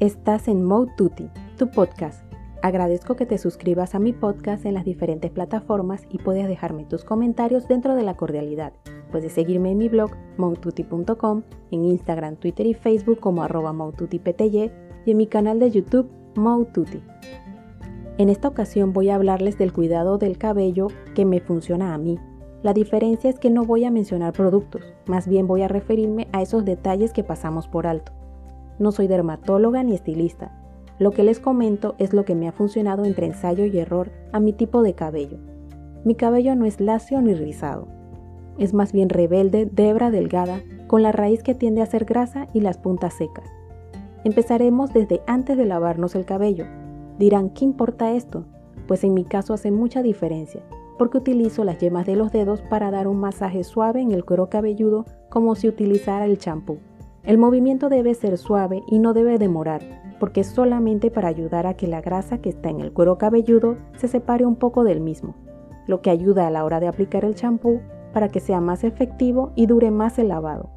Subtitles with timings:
[0.00, 0.92] Estás en Mode
[1.56, 2.22] tu podcast.
[2.62, 7.04] Agradezco que te suscribas a mi podcast en las diferentes plataformas y puedes dejarme tus
[7.04, 8.72] comentarios dentro de la cordialidad.
[9.10, 13.74] Puedes seguirme en mi blog moututi.com, en Instagram, Twitter y Facebook como arroba
[14.14, 17.02] y en mi canal de YouTube Moututi.
[18.18, 20.86] En esta ocasión voy a hablarles del cuidado del cabello
[21.16, 22.20] que me funciona a mí.
[22.62, 26.40] La diferencia es que no voy a mencionar productos, más bien voy a referirme a
[26.40, 28.12] esos detalles que pasamos por alto.
[28.78, 30.52] No soy dermatóloga ni estilista.
[30.98, 34.40] Lo que les comento es lo que me ha funcionado entre ensayo y error a
[34.40, 35.38] mi tipo de cabello.
[36.04, 37.88] Mi cabello no es lacio ni rizado.
[38.58, 42.48] Es más bien rebelde, de hebra delgada, con la raíz que tiende a ser grasa
[42.52, 43.48] y las puntas secas.
[44.24, 46.64] Empezaremos desde antes de lavarnos el cabello.
[47.18, 48.44] Dirán, ¿qué importa esto?
[48.88, 50.62] Pues en mi caso hace mucha diferencia,
[50.98, 54.48] porque utilizo las yemas de los dedos para dar un masaje suave en el cuero
[54.48, 56.78] cabelludo como si utilizara el champú.
[57.28, 59.82] El movimiento debe ser suave y no debe demorar,
[60.18, 63.76] porque es solamente para ayudar a que la grasa que está en el cuero cabelludo
[63.98, 65.34] se separe un poco del mismo,
[65.86, 67.82] lo que ayuda a la hora de aplicar el champú
[68.14, 70.70] para que sea más efectivo y dure más el lavado.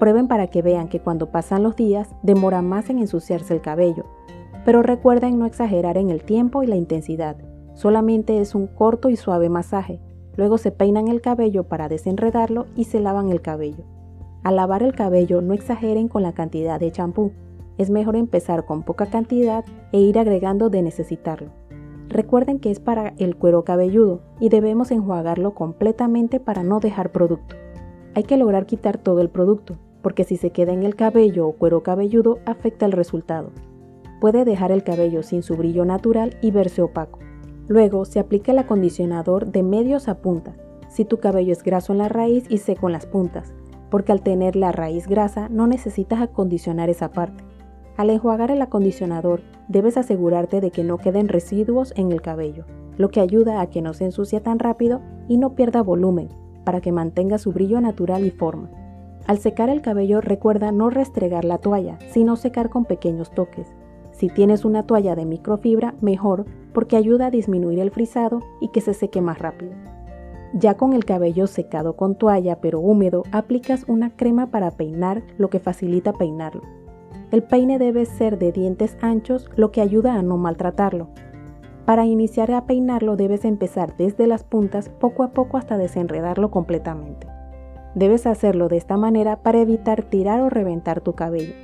[0.00, 4.04] Prueben para que vean que cuando pasan los días demora más en ensuciarse el cabello,
[4.64, 7.36] pero recuerden no exagerar en el tiempo y la intensidad,
[7.74, 10.00] solamente es un corto y suave masaje,
[10.34, 13.84] luego se peinan el cabello para desenredarlo y se lavan el cabello.
[14.44, 17.32] Al lavar el cabello no exageren con la cantidad de champú.
[17.78, 21.48] Es mejor empezar con poca cantidad e ir agregando de necesitarlo.
[22.10, 27.56] Recuerden que es para el cuero cabelludo y debemos enjuagarlo completamente para no dejar producto.
[28.14, 31.52] Hay que lograr quitar todo el producto, porque si se queda en el cabello o
[31.52, 33.50] cuero cabelludo afecta el resultado.
[34.20, 37.18] Puede dejar el cabello sin su brillo natural y verse opaco.
[37.66, 40.54] Luego se aplica el acondicionador de medios a punta,
[40.94, 43.52] si tu cabello es graso en la raíz y seco en las puntas,
[43.94, 47.44] porque al tener la raíz grasa no necesitas acondicionar esa parte.
[47.96, 52.64] Al enjuagar el acondicionador, debes asegurarte de que no queden residuos en el cabello,
[52.98, 56.28] lo que ayuda a que no se ensucie tan rápido y no pierda volumen,
[56.64, 58.68] para que mantenga su brillo natural y forma.
[59.28, 63.68] Al secar el cabello recuerda no restregar la toalla, sino secar con pequeños toques.
[64.10, 68.80] Si tienes una toalla de microfibra, mejor, porque ayuda a disminuir el frisado y que
[68.80, 69.93] se seque más rápido.
[70.56, 75.50] Ya con el cabello secado con toalla pero húmedo, aplicas una crema para peinar, lo
[75.50, 76.62] que facilita peinarlo.
[77.32, 81.08] El peine debe ser de dientes anchos, lo que ayuda a no maltratarlo.
[81.84, 87.26] Para iniciar a peinarlo debes empezar desde las puntas poco a poco hasta desenredarlo completamente.
[87.96, 91.54] Debes hacerlo de esta manera para evitar tirar o reventar tu cabello.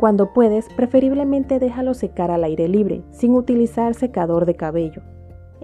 [0.00, 5.02] Cuando puedes, preferiblemente déjalo secar al aire libre, sin utilizar secador de cabello.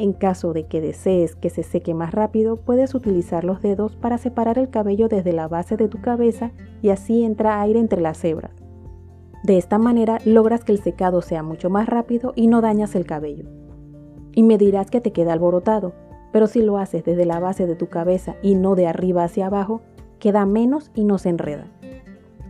[0.00, 4.16] En caso de que desees que se seque más rápido, puedes utilizar los dedos para
[4.16, 8.24] separar el cabello desde la base de tu cabeza y así entra aire entre las
[8.24, 8.52] hebras.
[9.42, 13.06] De esta manera logras que el secado sea mucho más rápido y no dañas el
[13.06, 13.46] cabello.
[14.36, 15.94] Y me dirás que te queda alborotado,
[16.30, 19.48] pero si lo haces desde la base de tu cabeza y no de arriba hacia
[19.48, 19.80] abajo,
[20.20, 21.66] queda menos y no se enreda.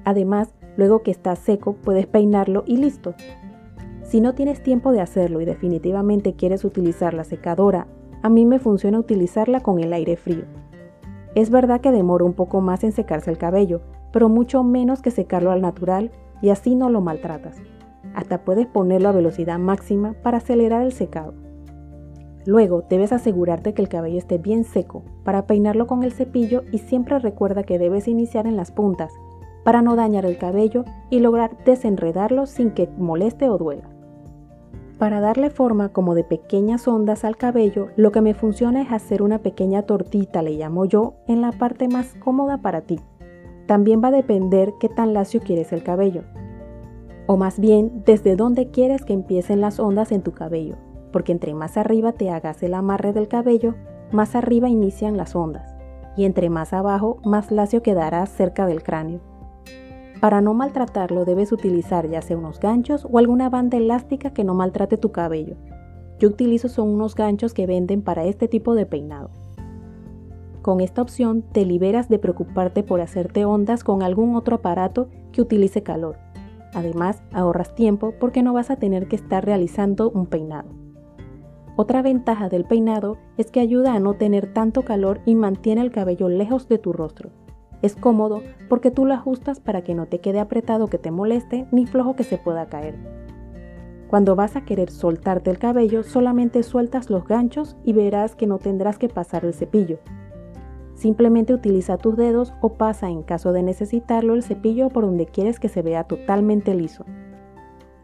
[0.05, 3.15] Además, luego que está seco, puedes peinarlo y listo.
[4.09, 7.87] Si no tienes tiempo de hacerlo y definitivamente quieres utilizar la secadora,
[8.23, 10.45] a mí me funciona utilizarla con el aire frío.
[11.35, 15.11] Es verdad que demora un poco más en secarse el cabello, pero mucho menos que
[15.11, 16.11] secarlo al natural
[16.41, 17.59] y así no lo maltratas.
[18.15, 21.35] Hasta puedes ponerlo a velocidad máxima para acelerar el secado.
[22.47, 26.79] Luego debes asegurarte que el cabello esté bien seco para peinarlo con el cepillo y
[26.79, 29.13] siempre recuerda que debes iniciar en las puntas
[29.65, 33.98] para no dañar el cabello y lograr desenredarlo sin que moleste o duela.
[34.99, 39.23] Para darle forma como de pequeñas ondas al cabello, lo que me funciona es hacer
[39.23, 42.99] una pequeña tortita, le llamo yo, en la parte más cómoda para ti.
[43.69, 46.25] También va a depender qué tan lacio quieres el cabello.
[47.29, 50.75] O más bien, desde dónde quieres que empiecen las ondas en tu cabello,
[51.13, 53.77] porque entre más arriba te hagas el amarre del cabello,
[54.11, 55.77] más arriba inician las ondas,
[56.17, 59.21] y entre más abajo, más lacio quedará cerca del cráneo.
[60.21, 64.55] Para no maltratarlo debes utilizar ya sea unos ganchos o alguna banda elástica que no
[64.55, 65.57] maltrate tu cabello.
[66.19, 69.31] Yo utilizo son unos ganchos que venden para este tipo de peinado.
[70.61, 75.41] Con esta opción te liberas de preocuparte por hacerte ondas con algún otro aparato que
[75.41, 76.17] utilice calor.
[76.75, 80.69] Además, ahorras tiempo porque no vas a tener que estar realizando un peinado.
[81.77, 85.93] Otra ventaja del peinado es que ayuda a no tener tanto calor y mantiene el
[85.93, 87.31] cabello lejos de tu rostro.
[87.83, 91.67] Es cómodo porque tú lo ajustas para que no te quede apretado que te moleste
[91.71, 92.97] ni flojo que se pueda caer.
[94.09, 98.59] Cuando vas a querer soltarte el cabello, solamente sueltas los ganchos y verás que no
[98.59, 99.99] tendrás que pasar el cepillo.
[100.95, 105.61] Simplemente utiliza tus dedos o pasa en caso de necesitarlo el cepillo por donde quieres
[105.61, 107.05] que se vea totalmente liso.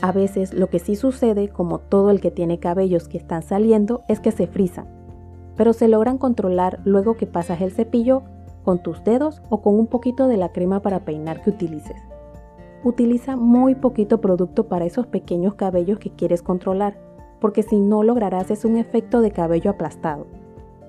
[0.00, 4.02] A veces lo que sí sucede, como todo el que tiene cabellos que están saliendo,
[4.06, 4.86] es que se frizan,
[5.56, 8.22] pero se logran controlar luego que pasas el cepillo
[8.64, 12.02] con tus dedos o con un poquito de la crema para peinar que utilices.
[12.82, 16.98] Utiliza muy poquito producto para esos pequeños cabellos que quieres controlar,
[17.40, 20.26] porque si no lograrás es un efecto de cabello aplastado.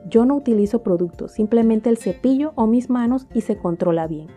[0.10, 4.28] Yo no utilizo producto, simplemente el cepillo o mis manos y se controla bien.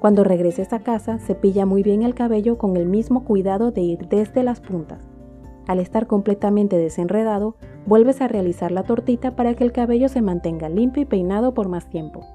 [0.00, 4.08] Cuando regreses a casa, cepilla muy bien el cabello con el mismo cuidado de ir
[4.08, 5.00] desde las puntas.
[5.68, 7.54] Al estar completamente desenredado,
[7.86, 11.68] vuelves a realizar la tortita para que el cabello se mantenga limpio y peinado por
[11.68, 12.26] más tiempo.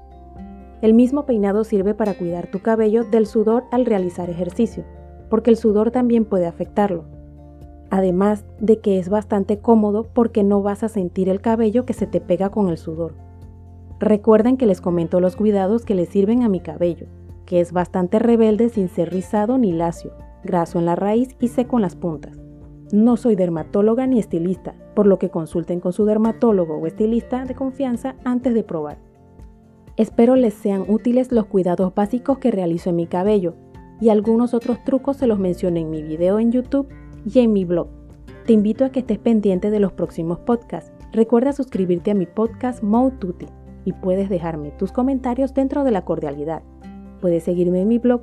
[0.80, 4.84] El mismo peinado sirve para cuidar tu cabello del sudor al realizar ejercicio,
[5.28, 7.04] porque el sudor también puede afectarlo.
[7.90, 12.06] Además de que es bastante cómodo porque no vas a sentir el cabello que se
[12.06, 13.14] te pega con el sudor.
[14.00, 17.06] Recuerden que les comento los cuidados que le sirven a mi cabello
[17.44, 21.76] que es bastante rebelde sin ser rizado ni lacio, graso en la raíz y seco
[21.76, 22.38] en las puntas.
[22.92, 27.54] No soy dermatóloga ni estilista, por lo que consulten con su dermatólogo o estilista de
[27.54, 28.98] confianza antes de probar.
[29.96, 33.54] Espero les sean útiles los cuidados básicos que realizo en mi cabello
[34.00, 36.88] y algunos otros trucos se los menciono en mi video en YouTube
[37.24, 37.88] y en mi blog.
[38.44, 40.92] Te invito a que estés pendiente de los próximos podcasts.
[41.12, 43.46] Recuerda suscribirte a mi podcast Moututi
[43.84, 46.62] y puedes dejarme tus comentarios dentro de la cordialidad.
[47.20, 48.22] Puedes seguirme en mi blog